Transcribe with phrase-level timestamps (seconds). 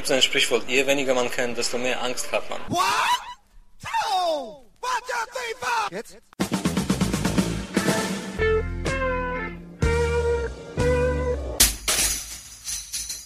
[0.00, 2.58] gibt es ein Sprichwort, je weniger man kennt, desto mehr Angst hat man.
[2.68, 2.80] What?
[3.82, 5.90] Two, one, two, three, four.
[5.90, 6.16] Jetzt?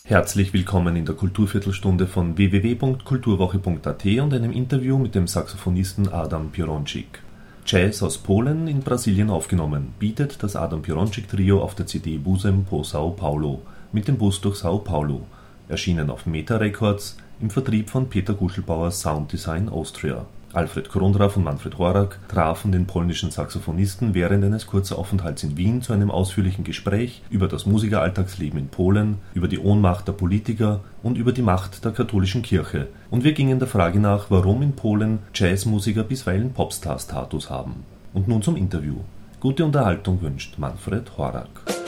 [0.04, 7.22] Herzlich willkommen in der Kulturviertelstunde von www.kulturwoche.at und einem Interview mit dem Saxophonisten Adam Pironczyk.
[7.64, 12.64] Jazz aus Polen in Brasilien aufgenommen, bietet das Adam Pironczyk Trio auf der CD Busem
[12.64, 13.62] po Sao Paulo
[13.92, 15.24] mit dem Bus durch Sao Paulo,
[15.68, 21.42] erschienen auf Meta Records im Vertrieb von Peter Guschelbauer Sound Design Austria Alfred Krondraff und
[21.42, 27.22] Manfred Horak trafen den polnischen Saxophonisten während eines Kurzaufenthalts in Wien zu einem ausführlichen Gespräch
[27.28, 31.90] über das Musikeralltagsleben in Polen, über die Ohnmacht der Politiker und über die Macht der
[31.90, 37.84] katholischen Kirche, und wir gingen der Frage nach, warum in Polen Jazzmusiker bisweilen Popstar-Status haben.
[38.12, 38.98] Und nun zum Interview.
[39.40, 41.83] Gute Unterhaltung wünscht Manfred Horak.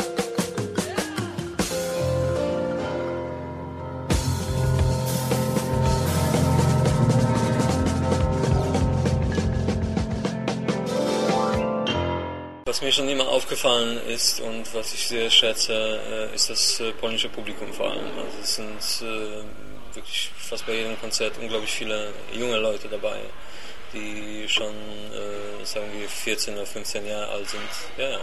[12.76, 16.92] Was mir schon immer aufgefallen ist und was ich sehr schätze, äh, ist das äh,
[16.92, 18.04] polnische Publikum vor allem.
[18.18, 23.16] Also es sind äh, wirklich fast bei jedem Konzert unglaublich viele junge Leute dabei
[23.92, 24.74] die schon,
[25.12, 27.62] äh, sagen wir, 14 oder 15 Jahre alt sind.
[27.96, 28.20] Ja, ja.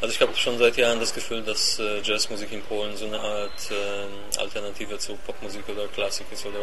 [0.00, 3.20] Also ich habe schon seit Jahren das Gefühl, dass äh, Jazzmusik in Polen so eine
[3.20, 6.58] Art äh, Alternative zu Popmusik oder Klassik ist oder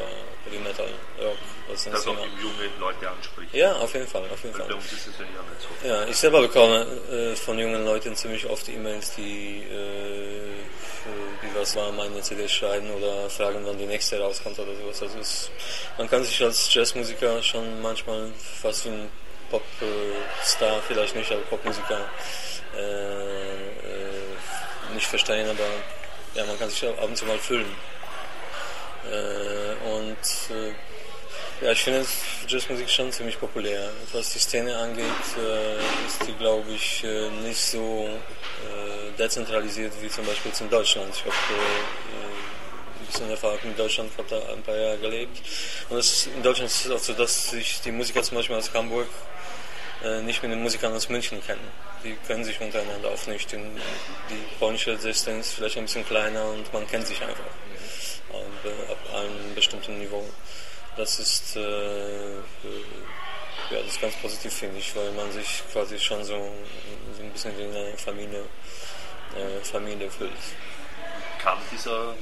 [0.45, 0.87] Heavy Metal,
[1.21, 1.37] Rock.
[1.69, 3.53] Was das auch die jungen Leute anspricht.
[3.53, 4.69] Ja, auf jeden Fall, auf jeden Fall.
[5.85, 9.63] Ja ich selber bekomme äh, von jungen Leuten ziemlich oft E-Mails, die
[11.41, 15.01] wie was war meine CD schreiben oder fragen, wann die nächste rauskommt oder sowas.
[15.01, 15.51] Also es,
[15.97, 19.09] man kann sich als Jazzmusiker schon manchmal fast wie ein
[19.49, 22.01] Popstar, vielleicht nicht, aber Popmusiker
[22.75, 25.63] äh, äh, nicht verstehen, aber
[26.35, 27.73] ja, man kann sich ab und zu mal fühlen.
[29.09, 30.73] Äh, und äh,
[31.61, 32.05] ja, ich finde
[32.47, 33.89] Jazzmusik schon ziemlich populär.
[34.13, 35.05] Was die Szene angeht,
[35.37, 41.13] äh, ist die, glaube ich, äh, nicht so äh, dezentralisiert wie zum Beispiel in Deutschland.
[41.15, 45.41] Ich habe äh, ein bisschen Erfahrung in Deutschland, habe da ein paar Jahre gelebt.
[45.89, 48.71] Und es, in Deutschland ist es auch so, dass sich die Musiker zum Beispiel aus
[48.73, 49.07] Hamburg
[50.03, 51.67] äh, nicht mit den Musikern aus München kennen.
[52.03, 53.51] Die können sich untereinander auch nicht.
[53.51, 53.57] Die
[54.59, 57.39] polnische Szene ist vielleicht ein bisschen kleiner und man kennt sich einfach
[58.31, 60.23] äh, ab einem bestimmten Niveau.
[60.97, 62.41] Das ist, äh, äh,
[63.69, 66.51] ja, das ist ganz positiv, finde ich, weil man sich quasi schon so,
[67.15, 68.43] so ein bisschen wie eine Familie,
[69.35, 70.31] äh, Familie fühlt.
[71.39, 72.15] Kam dieser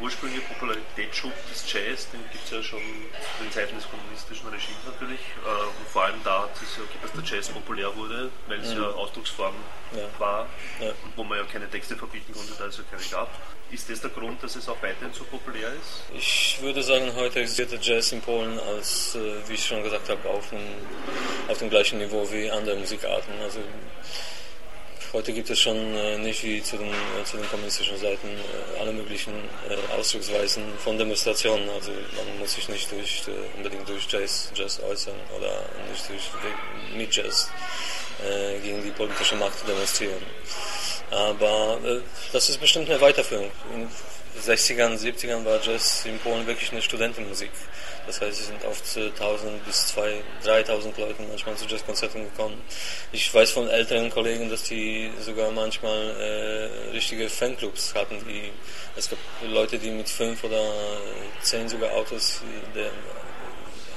[0.00, 4.84] ursprüngliche Popularitätsschub des Jazz, den gibt es ja schon zu den Zeiten des kommunistischen Regimes
[4.86, 5.20] natürlich.
[5.20, 8.74] Äh, und vor allem da hat es ja, dass der Jazz populär wurde, weil es
[8.74, 8.82] mhm.
[8.82, 9.54] ja Ausdrucksform
[9.92, 10.02] ja.
[10.18, 10.46] war
[10.80, 10.92] ja.
[11.16, 13.30] wo man ja keine Texte verbieten konnte, da es ja keine gab.
[13.70, 16.02] Ist das der Grund, dass es auch weiterhin so populär ist?
[16.14, 20.08] Ich würde sagen, heute existiert der Jazz in Polen als, äh, wie ich schon gesagt
[20.08, 20.60] habe, auf dem,
[21.48, 23.32] auf dem gleichen Niveau wie andere Musikarten.
[23.42, 23.60] Also
[25.10, 28.78] Heute gibt es schon äh, nicht wie zu den, äh, zu den kommunistischen Seiten äh,
[28.78, 31.66] alle möglichen äh, Ausdrucksweisen von Demonstrationen.
[31.70, 36.30] Also man muss sich nicht durch, äh, unbedingt durch Jazz, Jazz äußern oder nicht durch,
[36.94, 37.48] mit Jazz
[38.22, 40.22] äh, gegen die politische Macht demonstrieren.
[41.10, 41.78] Aber
[42.32, 43.50] das ist bestimmt eine Weiterführung.
[43.74, 43.88] In,
[44.44, 47.50] 60ern, 70ern war Jazz in Polen wirklich eine Studentenmusik.
[48.06, 52.58] Das heißt, es sind oft 1000 bis 2, 3000 Leute manchmal zu Jazzkonzerten gekommen.
[53.12, 58.18] Ich weiß von älteren Kollegen, dass die sogar manchmal äh, richtige Fanclubs hatten.
[58.26, 58.50] Die,
[58.96, 60.62] es gab Leute, die mit fünf oder
[61.42, 62.40] zehn sogar Autos
[62.74, 62.90] der,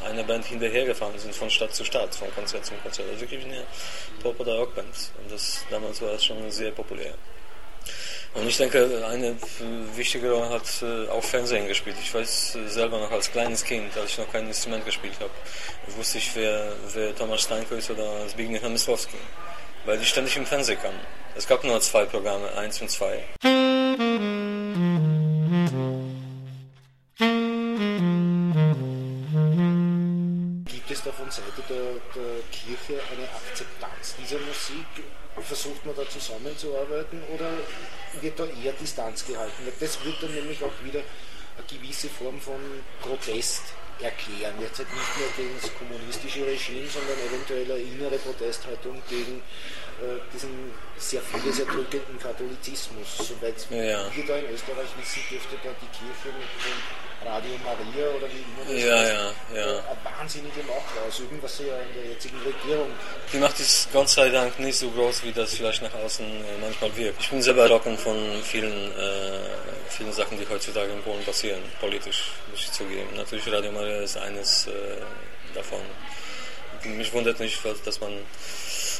[0.09, 3.07] einer Band hinterhergefahren sind, von Stadt zu Stadt, von Konzert zu Konzert.
[3.09, 3.63] Also wirklich eine
[4.21, 4.93] Pop- oder Rockband.
[5.21, 7.13] Und das, damals war es schon sehr populär.
[8.33, 9.35] Und ich denke, eine
[9.95, 11.97] wichtige Rolle hat äh, auch Fernsehen gespielt.
[12.01, 15.31] Ich weiß äh, selber noch als kleines Kind, als ich noch kein Instrument gespielt habe,
[15.97, 19.17] wusste ich, wer, wer Thomas Steinko ist oder Zbigniew Namysłowski,
[19.85, 20.99] weil die ständig im Fernsehen kamen.
[21.35, 23.23] Es gab nur zwei Programme, eins und zwei.
[30.65, 32.01] Gibt es da von Seite der
[32.51, 34.85] Kirche eine Akzeptanz dieser Musik?
[35.41, 37.49] Versucht man da zusammenzuarbeiten oder
[38.19, 39.63] wird da eher Distanz gehalten?
[40.01, 41.01] Das wird dann nämlich auch wieder
[41.57, 42.59] eine gewisse Form von
[43.01, 43.61] Protest
[43.99, 44.55] erklären.
[44.59, 49.43] Jetzt halt nicht nur gegen das kommunistische Regime, sondern eventuell eine innere Protesthaltung gegen
[50.01, 53.30] äh, diesen sehr vieles erdrückenden Katholizismus.
[53.69, 54.05] Ja.
[54.13, 56.35] wir da in Österreich wissen, dürfte da die Kirche
[57.23, 59.67] Radio Maria oder wie immer das Ja, heißt, ja, ja.
[59.77, 62.89] eine wahnsinnige Macht ausüben, was sie ja in der jetzigen Regierung
[63.31, 66.57] Die Macht ist Gott sei Dank nicht so groß, wie das vielleicht nach außen äh,
[66.59, 67.21] manchmal wirkt.
[67.21, 69.39] Ich bin selber erschrocken von vielen, äh,
[69.89, 73.09] vielen Sachen, die heutzutage in Polen passieren, politisch, muss ich zugeben.
[73.15, 74.71] Natürlich Radio Maria ist eines äh,
[75.53, 75.81] davon.
[76.85, 78.13] Mich wundert nicht, dass man,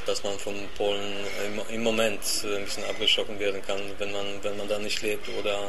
[0.05, 4.25] dass man von Polen im, im Moment äh, ein bisschen abgeschrocken werden kann, wenn man,
[4.43, 5.59] wenn man da nicht lebt oder,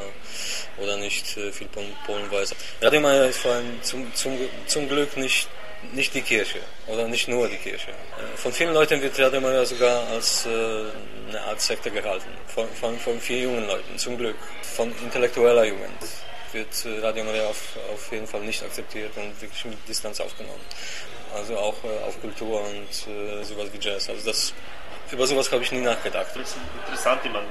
[0.78, 2.54] oder nicht äh, viel von Polen weiß.
[2.80, 5.48] Radio Maria ist vor allem zum, zum, zum Glück nicht
[5.94, 7.90] nicht die Kirche oder nicht nur die Kirche.
[7.90, 12.30] Äh, Von vielen Leuten wird Radio Maria sogar als eine Art Sekte gehalten.
[12.46, 14.36] Von, von, von vielen jungen Leuten, zum Glück.
[14.62, 15.98] Von intellektueller Jugend
[16.52, 20.60] wird Radio Maria auf, auf jeden Fall nicht akzeptiert und wirklich mit Distanz aufgenommen.
[21.34, 24.08] Also auch äh, auf Kultur und äh, sowas wie Jazz.
[24.08, 24.52] Also das,
[25.10, 26.28] über sowas habe ich nie nachgedacht.
[26.34, 27.46] Das ist interessant, ich meine,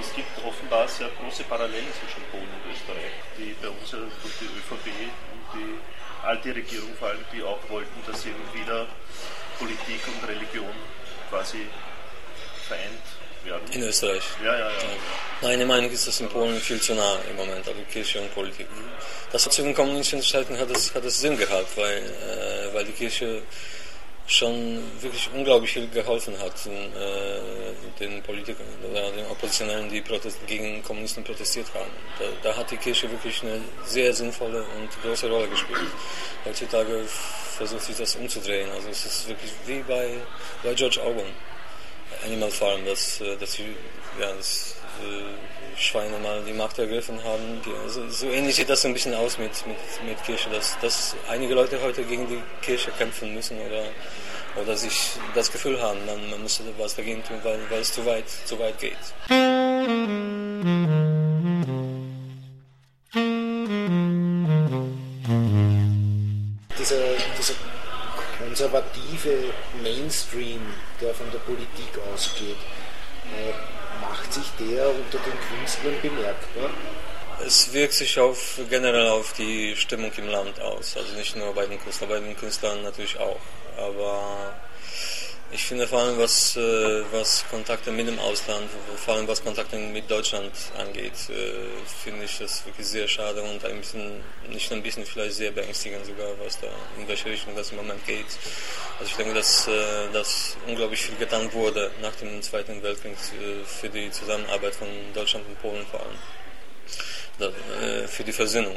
[0.00, 4.46] es gibt offenbar sehr große Parallelen zwischen Polen und Österreich, die bei uns durch die
[4.46, 4.86] ÖVP
[5.32, 8.86] und die alte Regierung vor allem, die auch wollten, dass eben wieder
[9.58, 10.74] Politik und Religion
[11.30, 11.66] quasi
[12.66, 13.62] vereint werden.
[13.72, 14.22] In Österreich.
[14.44, 14.76] Ja, ja, ja.
[15.40, 18.66] Meine Meinung ist das in Polen viel zu nah im Moment, also Kirche und Politik.
[19.32, 22.92] Das zu den kommunistischen Zeiten hat es, hat es Sinn gehabt, weil, äh, weil die
[22.92, 23.42] Kirche
[24.26, 27.40] schon wirklich unglaublich viel geholfen hat den, äh,
[27.98, 31.90] den Politikern oder den Oppositionellen, die protest gegen Kommunisten protestiert haben.
[32.18, 35.80] Da, da hat die Kirche wirklich eine sehr sinnvolle und große Rolle gespielt.
[36.44, 37.04] Heutzutage
[37.56, 38.70] versucht sich das umzudrehen.
[38.70, 40.16] Also es ist wirklich wie bei,
[40.62, 41.32] bei George Orwell.
[42.24, 43.64] Animal Farm, dass, äh, dass ja,
[44.36, 47.60] dass, äh, Schweine mal die Macht ergriffen haben.
[47.64, 49.76] Die, also, so ähnlich sieht das ein bisschen aus mit, mit,
[50.06, 53.84] mit Kirche, dass, dass einige Leute heute gegen die Kirche kämpfen müssen oder,
[54.62, 58.04] oder sich das Gefühl haben, man, man müsste was dagegen tun, weil, weil es zu
[58.04, 58.96] weit, zu weit geht.
[66.82, 67.21] dieser
[68.52, 70.60] konservative Mainstream,
[71.00, 72.56] der von der Politik ausgeht,
[73.34, 73.52] äh,
[74.00, 76.70] macht sich der unter den Künstlern bemerkbar?
[77.46, 80.96] Es wirkt sich auf, generell auf die Stimmung im Land aus.
[80.98, 83.40] Also nicht nur bei den Künstlern, bei den Künstlern natürlich auch.
[83.78, 84.54] Aber
[85.54, 89.76] ich finde vor allem, was, äh, was Kontakte mit dem Ausland, vor allem was Kontakte
[89.76, 91.52] mit Deutschland angeht, äh,
[92.02, 96.06] finde ich das wirklich sehr schade und ein bisschen, nicht ein bisschen, vielleicht sehr beängstigend
[96.06, 96.68] sogar, was da,
[96.98, 98.26] in welche Richtung das im Moment geht.
[98.98, 99.72] Also ich denke, dass, äh,
[100.12, 103.16] dass unglaublich viel getan wurde nach dem Zweiten Weltkrieg
[103.66, 106.16] für die Zusammenarbeit von Deutschland und Polen vor allem
[108.06, 108.76] für die Versöhnung.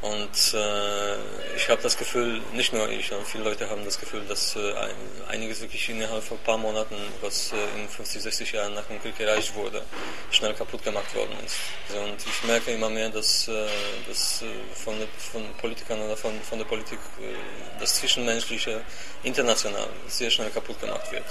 [0.00, 4.22] Und äh, ich habe das Gefühl, nicht nur ich, sondern viele Leute haben das Gefühl,
[4.28, 4.94] dass äh, ein,
[5.28, 9.02] einiges wirklich innerhalb von ein paar Monaten, was äh, in 50, 60 Jahren nach dem
[9.02, 9.82] Krieg erreicht wurde,
[10.30, 11.56] schnell kaputt gemacht worden ist.
[11.96, 13.66] Und ich merke immer mehr, dass, äh,
[14.06, 14.94] dass äh, von,
[15.32, 17.34] von Politikern oder von, von der Politik äh,
[17.80, 18.80] das Zwischenmenschliche
[19.24, 21.24] international sehr schnell kaputt gemacht wird.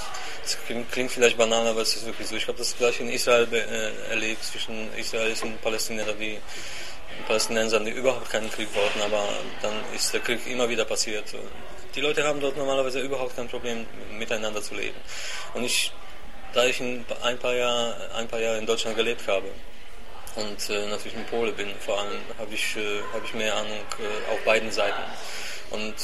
[0.44, 0.58] Das
[0.92, 2.36] klingt, vielleicht banal, aber es ist wirklich so.
[2.36, 3.48] Ich habe das gleich in Israel
[4.10, 6.38] erlebt, zwischen Israelis und Palästinensern, die
[7.28, 9.28] Palästinensern, die überhaupt keinen Krieg wollten, aber
[9.62, 11.26] dann ist der Krieg immer wieder passiert.
[11.96, 14.98] Die Leute haben dort normalerweise überhaupt kein Problem, miteinander zu leben.
[15.54, 15.92] Und ich,
[16.54, 19.48] da ich ein ein paar Jahre, ein paar Jahre in Deutschland gelebt habe
[20.36, 23.80] und äh, natürlich in Polen bin, vor allem habe ich, äh, habe ich mehr Ahnung
[24.00, 25.02] äh, auf beiden Seiten.
[25.72, 25.96] Und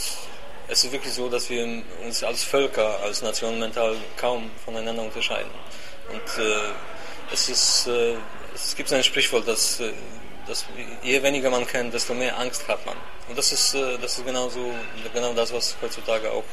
[0.67, 5.51] es ist wirklich so, dass wir uns als Völker, als Nation mental kaum voneinander unterscheiden.
[6.11, 6.55] Und äh,
[7.31, 8.15] es ist, äh,
[8.55, 9.79] es gibt ein Sprichwort, dass,
[10.47, 10.65] dass
[11.01, 12.97] je weniger man kennt, desto mehr Angst hat man.
[13.29, 14.73] Und das ist, äh, das ist genau so,
[15.13, 16.43] genau das, was heutzutage auch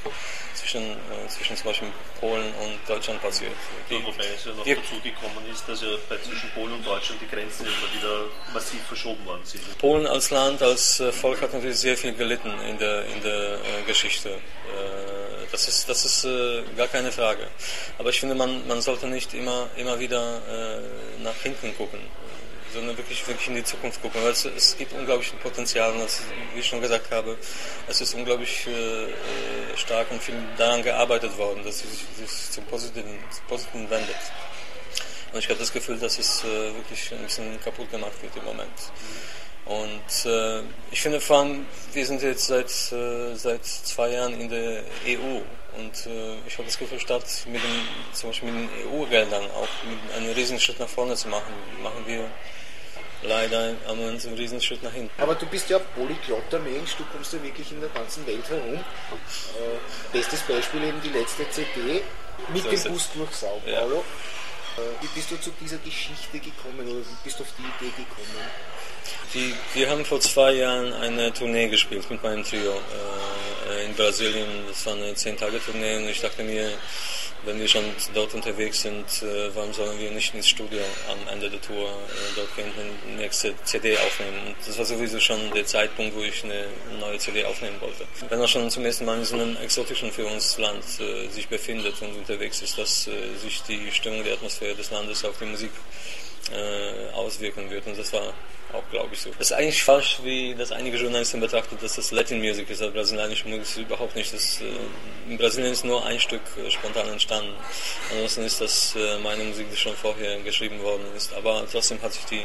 [0.54, 1.88] zwischen, äh, zwischen zum Beispiel
[2.20, 3.52] Polen und Deutschland passiert.
[3.88, 7.20] Die, Wobei es ja noch dazu gekommen ist, dass ja bei zwischen Polen und Deutschland
[7.20, 9.78] die Grenzen immer wieder massiv verschoben worden sind.
[9.78, 13.58] Polen als Land, als äh, Volk hat natürlich sehr viel gelitten in der, in der
[13.86, 14.38] Geschichte.
[15.50, 17.48] Das ist, das ist äh, gar keine Frage.
[17.98, 21.98] Aber ich finde, man, man sollte nicht immer, immer wieder äh, nach hinten gucken,
[22.72, 24.20] sondern wirklich, wirklich in die Zukunft gucken.
[24.26, 26.22] Es, es gibt unglaublich Potenzial und das,
[26.54, 27.36] wie ich schon gesagt habe,
[27.88, 32.64] es ist unglaublich äh, stark und viel daran gearbeitet worden, dass es sich, sich zum
[32.64, 34.16] Positiven, zum Positiven wendet.
[35.32, 38.44] Und ich habe das Gefühl, dass es äh, wirklich ein bisschen kaputt gemacht wird im
[38.44, 38.70] Moment.
[39.64, 44.48] Und äh, ich finde vor allem, wir sind jetzt seit, äh, seit zwei Jahren in
[44.48, 45.40] der EU
[45.80, 49.68] und äh, ich habe das Gefühl, statt mit den, zum Beispiel mit den EU-Geldern auch
[50.16, 52.30] einen riesen Schritt nach vorne zu machen, machen wir
[53.22, 55.10] leider am Moment einen riesen Schritt nach hinten.
[55.20, 58.74] Aber du bist ja polyglotter Mensch, du kommst ja wirklich in der ganzen Welt herum.
[58.74, 62.02] Äh, bestes Beispiel eben die letzte CD
[62.52, 62.92] mit So dem.
[62.92, 63.80] Bus durch Sao Ja.
[63.80, 64.04] Paulo.
[65.02, 68.40] Wie bist du zu dieser Geschichte gekommen oder wie bist du auf die Idee gekommen?
[69.34, 74.48] Die, wir haben vor zwei Jahren eine Tournee gespielt mit meinem Trio äh, in Brasilien.
[74.68, 76.70] Das war eine 10-Tage-Tournee und ich dachte mir,
[77.44, 77.84] wenn wir schon
[78.14, 82.36] dort unterwegs sind, äh, warum sollen wir nicht ins Studio am Ende der Tour äh,
[82.36, 84.48] dort eine nächste CD aufnehmen?
[84.48, 86.66] Und das war sowieso schon der Zeitpunkt, wo ich eine
[86.98, 88.04] neue CD aufnehmen wollte.
[88.28, 91.48] Wenn er schon zum ersten Mal in so einem exotischen für uns Land äh, sich
[91.48, 93.12] befindet und unterwegs ist, dass äh,
[93.42, 95.72] sich die Stimmung, die Atmosphäre des Landes auf die Musik
[96.52, 97.86] äh, auswirken wird.
[97.86, 98.34] Und das war
[98.72, 99.30] auch, glaube ich, so.
[99.30, 102.92] Das ist eigentlich falsch, wie das einige Journalisten betrachten, dass das Latin Music ist, aber
[102.92, 104.32] brasilianische Ist überhaupt nicht.
[104.32, 104.64] Das, äh,
[105.28, 107.54] in Brasilien ist nur ein Stück äh, spontan entstanden.
[108.10, 111.32] Ansonsten ist das äh, meine Musik, die schon vorher geschrieben worden ist.
[111.34, 112.44] Aber trotzdem hat sich die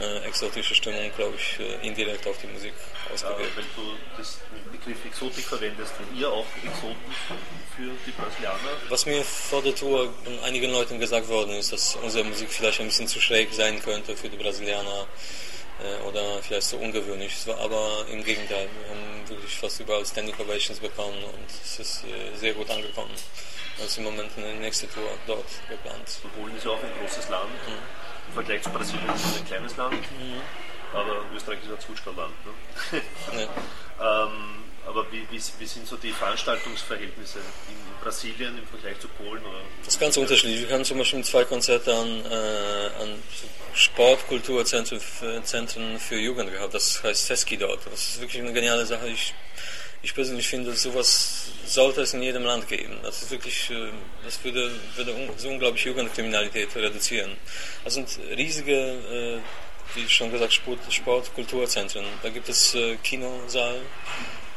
[0.00, 2.72] äh, exotische Stimmung, glaube ich, äh, indirekt auf die Musik
[3.12, 3.40] ausgewirkt.
[3.40, 4.38] Ja, wenn du das
[4.72, 6.96] Begriff Exotik verwendest, wenn ihr auch Exoten
[7.76, 8.58] für die Brasilianer?
[8.88, 12.80] Was mir vor der Tour von einigen Leuten gesagt worden ist, dass unsere Musik vielleicht
[12.80, 15.06] ein bisschen zu schräg sein könnte für die Brasilianer
[16.08, 17.34] oder vielleicht so ungewöhnlich.
[17.48, 22.36] aber im Gegenteil, wir haben wirklich fast überall Standing Ovations bekommen und es ist äh,
[22.36, 23.14] sehr gut angekommen.
[23.80, 26.18] Also im Moment eine nächste Tour dort geplant.
[26.34, 27.50] Polen ist ja auch ein großes Land.
[27.66, 30.40] Mhm im Vergleich zu Brasilien ist es ein kleines Land, mhm.
[30.92, 32.34] aber Österreich ist ein Zwutschgerland.
[32.44, 33.02] Ne?
[33.98, 34.24] Ja.
[34.26, 39.44] ähm, aber wie, wie, wie, sind so die Veranstaltungsverhältnisse in, Brasilien im Vergleich zu Polen?
[39.44, 39.60] Oder?
[39.84, 40.68] Das ist ganz unterschiedlich.
[40.68, 43.22] Wir haben zum Beispiel zwei Konzerte an, äh, an
[43.74, 46.72] Sportkulturzentren für, für Jugend gehabt.
[46.72, 47.80] Das heißt Seski dort.
[47.86, 49.08] Das ist wirklich eine geniale Sache.
[49.08, 49.34] Ich
[50.02, 52.96] ich persönlich finde, sowas sollte es in jedem Land geben.
[53.02, 53.88] Das ist wirklich, äh,
[54.24, 57.36] das würde, würde so unglaublich Jugendkriminalität reduzieren.
[57.82, 59.40] Das sind riesige, äh,
[59.96, 62.04] wie schon gesagt, Sport, Sport Kulturzentren.
[62.22, 62.76] Da gibt es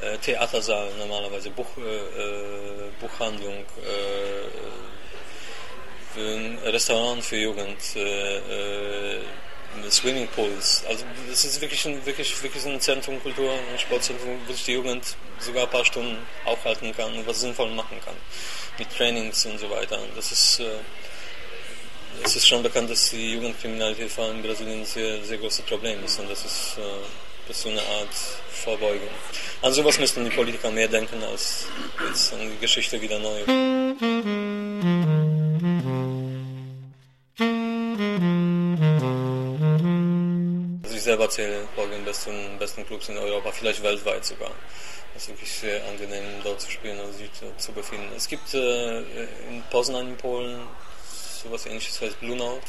[0.01, 1.67] äh, Theatersaal normalerweise, Buch,
[2.99, 3.65] Buchhandlung,
[6.17, 7.81] ein Restaurant für Jugend,
[9.89, 10.83] Swimmingpools.
[10.87, 14.73] Also das ist wirklich ein, wirklich, wirklich ein Zentrum, Kultur- und Sportzentrum, wo sich die
[14.73, 15.03] Jugend
[15.39, 18.15] sogar ein paar Stunden aufhalten kann und was sinnvoll machen kann.
[18.77, 19.99] Mit Trainings und so weiter.
[20.01, 20.79] Und das ist, äh,
[22.23, 25.65] es ist schon bekannt, dass die Jugendkriminalität vor allem in Brasilien ein sehr, sehr großes
[25.65, 26.19] Problem ist.
[26.19, 26.81] Und das ist, äh,
[27.49, 28.13] ist so eine Art
[28.51, 29.09] Vorbeugung.
[29.61, 31.67] An sowas müssten die Politiker mehr denken, als
[32.07, 33.43] jetzt an die Geschichte wieder neu.
[41.09, 44.51] selber zähle, bei den besten, besten Clubs in Europa, vielleicht weltweit sogar.
[45.15, 48.11] Es ist wirklich sehr angenehm, dort zu spielen und sich zu befinden.
[48.15, 48.99] Es gibt äh,
[49.49, 50.61] in Poznan in Polen
[51.43, 52.61] sowas ähnliches heißt Blue Note.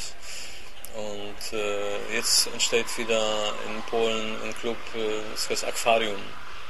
[0.94, 6.20] Und äh, jetzt entsteht wieder in Polen ein Club, äh, das heißt Aquarium.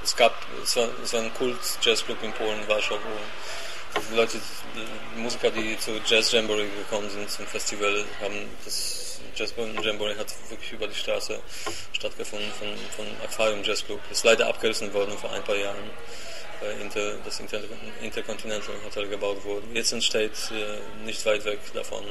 [0.03, 4.41] Es gab, es war, es war ein Kult-Jazzclub in Polen, Warschau, wo Leute,
[4.75, 10.33] die Musiker, die zu Jazz Jamboree gekommen sind zum Festival, haben das Jazz Jamboree hat
[10.49, 11.39] wirklich über die Straße
[11.93, 14.01] stattgefunden von, von Aquarium Jazz Club.
[14.11, 15.91] Ist leider abgerissen worden vor ein paar Jahren,
[16.61, 17.61] weil Inter, das Inter,
[18.03, 19.67] Intercontinental Hotel gebaut wurde.
[19.75, 22.05] Jetzt entsteht äh, nicht weit weg davon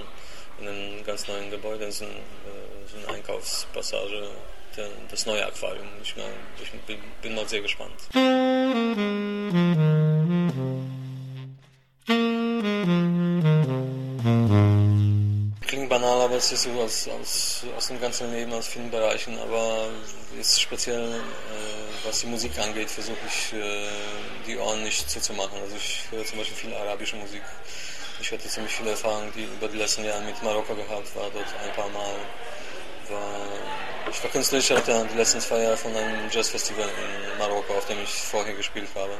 [0.61, 4.29] in einem ganz neuen Gebäude so, ein, äh, so eine Einkaufspassage
[5.11, 5.87] das neue Aquarium.
[6.01, 6.25] Ich, mein,
[6.61, 7.95] ich bin, bin mal sehr gespannt.
[15.89, 19.37] banal, aber es ist so aus, aus, aus dem ganzen Leben, aus vielen Bereichen.
[19.39, 19.89] Aber
[20.39, 23.87] ist speziell, äh, was die Musik angeht, versuche ich äh,
[24.45, 25.59] die Ohren nicht zuzumachen.
[25.59, 27.41] Also ich höre zum Beispiel viel arabische Musik.
[28.21, 31.47] Ich hatte ziemlich viele Erfahrungen die über die letzten Jahre mit Marokko gehabt, war dort
[31.63, 32.15] ein paar Mal.
[33.09, 38.01] War, ich war Künstler, die letzten zwei Jahre von einem Jazzfestival in Marokko, auf dem
[38.03, 39.13] ich vorher gespielt habe.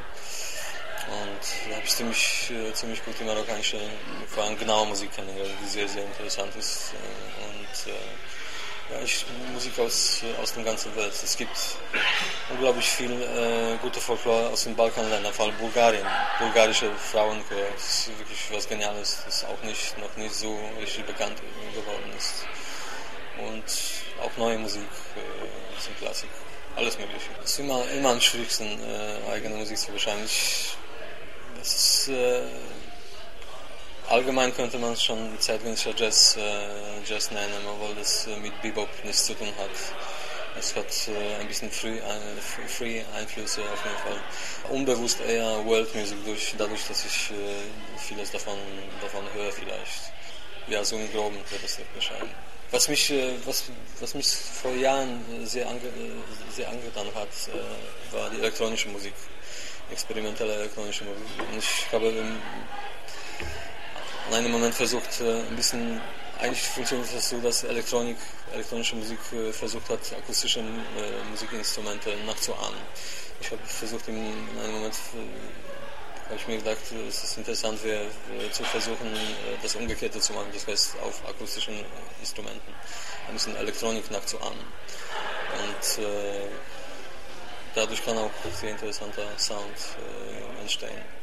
[1.10, 3.80] Und da habe ich ziemlich, äh, ziemlich gut die marokkanische,
[4.28, 6.94] vor allem genaue Musik kennengelernt, die sehr, sehr interessant ist.
[6.94, 7.98] Äh, und äh,
[8.92, 11.12] ja, ich, Musik aus, aus der ganzen Welt.
[11.12, 11.58] Es gibt
[12.50, 16.06] unglaublich viel äh, gute Folklore aus den Balkanländern, vor allem Bulgarien.
[16.40, 21.42] Bulgarische Frauenchor, das ist wirklich was Geniales, das auch nicht, noch nicht so richtig bekannt
[21.74, 22.46] geworden ist.
[23.38, 23.64] Und
[24.26, 24.82] auch neue Musik,
[25.16, 26.30] äh, sind Klassik
[26.76, 27.30] alles Mögliche.
[27.44, 30.22] Es ist immer, immer am schwierigsten, äh, eigene Musik zu beschreiben.
[30.26, 30.76] Ich
[31.62, 32.42] ist, äh,
[34.10, 36.42] allgemein könnte man es schon zeitgenössischer Jazz, äh,
[37.06, 39.70] Jazz nennen, obwohl das äh, mit Bebop nichts zu tun hat.
[40.58, 42.00] Es hat äh, ein bisschen Free,
[42.68, 44.22] Free Einflüsse auf jeden Fall.
[44.70, 48.58] Unbewusst eher World Music durch, dadurch, dass ich äh, vieles davon,
[49.02, 50.12] davon höre vielleicht.
[50.68, 52.30] Ja, so im Groben wird das beschreiben.
[52.72, 53.66] Was mich, äh, was,
[54.00, 55.82] was mich vor Jahren sehr, ange,
[56.56, 57.30] sehr angetan hat,
[58.12, 59.14] war die elektronische Musik
[59.92, 61.22] experimentelle elektronische Musik.
[61.52, 62.14] Und ich habe
[64.30, 66.00] an einem Moment versucht, äh, ein bisschen,
[66.40, 68.18] eigentlich funktioniert das so, dass Elektronik,
[68.54, 70.64] elektronische Musik äh, versucht hat, akustische äh,
[71.32, 72.80] Musikinstrumente nachzuahmen.
[73.42, 74.94] Ich habe versucht, in einem Moment
[76.26, 78.06] habe ich mir gedacht, es ist interessant wäre,
[78.52, 79.12] zu versuchen,
[79.64, 81.74] das Umgekehrte zu machen, das heißt auf akustischen
[82.20, 82.74] Instrumenten
[83.28, 84.60] ein bisschen Elektronik nachzuahmen.
[84.60, 86.50] Und äh,
[87.74, 91.19] dadurch kann auch sehr interessanter Sound äh, entstehen.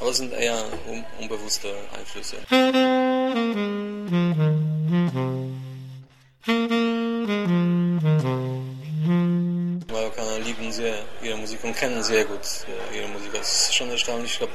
[0.00, 2.36] Aber es sind eher un unbewusste Einflüsse.
[10.72, 12.40] Sehr ihre Musik und kennen sehr gut
[12.92, 13.32] äh, ihre Musik.
[13.32, 14.34] Das ist schon erstaunlich.
[14.34, 14.52] Ich habe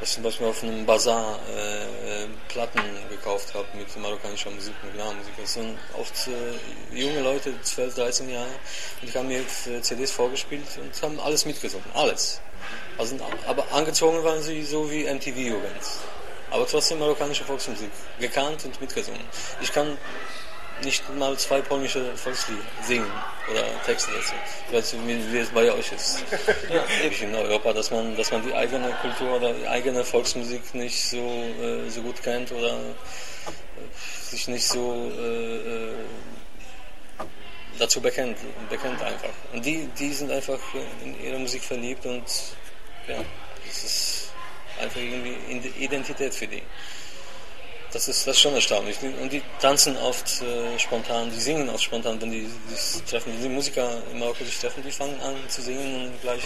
[0.00, 2.80] das zum Beispiel auf einem Bazar äh, Platten
[3.10, 5.34] gekauft habe mit marokkanischer Musik, mit Musik.
[5.40, 8.46] Das sind oft äh, junge Leute, 12, 13 Jahre,
[9.02, 9.42] und die haben mir
[9.82, 11.86] CDs vorgespielt und haben alles mitgesungen.
[11.94, 12.40] Alles.
[12.98, 15.82] Also, aber angezogen waren sie so wie MTV-Jugend.
[16.50, 17.90] Aber trotzdem marokkanische Volksmusik.
[18.20, 19.20] Gekannt und mitgesungen.
[19.60, 19.98] Ich kann
[20.82, 23.10] nicht mal zwei polnische Volkslieder singen
[23.50, 24.34] oder Texte dazu.
[24.68, 26.24] Ich weiß nicht, wie es bei euch ist.
[26.70, 26.84] Ja,
[27.28, 31.18] in Europa, dass man, dass man die eigene Kultur oder die eigene Volksmusik nicht so,
[31.18, 35.94] äh, so gut kennt oder äh, sich nicht so äh, äh,
[37.78, 39.32] dazu bekennt, bekennt einfach.
[39.52, 40.58] Und die, die sind einfach
[41.04, 42.24] in ihre Musik verliebt und
[43.08, 43.24] ja,
[43.66, 44.30] das ist
[44.80, 46.62] einfach irgendwie Identität für die.
[47.92, 48.96] Das ist, das ist schon erstaunlich.
[49.02, 53.32] Und die tanzen oft äh, spontan, die singen oft spontan, wenn die sich treffen.
[53.42, 56.42] Die Musiker in Marokko sich treffen, die fangen an zu singen und gleich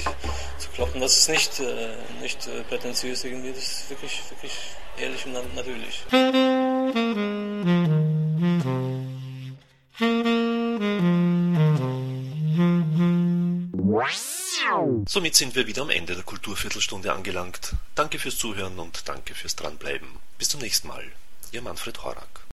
[0.59, 1.01] zu kloppen.
[1.01, 4.53] Das ist nicht, äh, nicht äh, prätentiös irgendwie, das ist wirklich, wirklich
[4.99, 6.05] ehrlich und natürlich.
[15.07, 17.75] Somit sind wir wieder am Ende der Kulturviertelstunde angelangt.
[17.95, 20.09] Danke fürs Zuhören und danke fürs Dranbleiben.
[20.39, 21.05] Bis zum nächsten Mal.
[21.53, 22.47] Ihr Manfred Horak.